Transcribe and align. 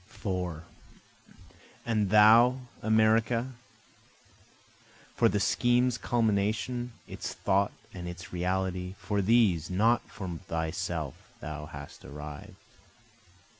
4 0.07 0.63
And 1.85 2.09
thou 2.09 2.61
America, 2.81 3.53
For 5.15 5.29
the 5.29 5.39
scheme's 5.39 5.99
culmination, 5.99 6.93
its 7.07 7.33
thought 7.35 7.71
and 7.93 8.07
its 8.07 8.33
reality, 8.33 8.95
For 8.97 9.21
these 9.21 9.69
(not 9.69 10.01
for 10.09 10.27
thyself) 10.47 11.13
thou 11.39 11.67
hast 11.67 12.03
arrived. 12.03 12.55